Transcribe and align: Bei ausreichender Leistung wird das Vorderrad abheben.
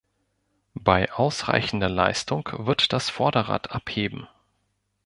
Bei 0.73 1.11
ausreichender 1.11 1.87
Leistung 1.87 2.49
wird 2.53 2.91
das 2.91 3.11
Vorderrad 3.11 3.69
abheben. 3.69 4.27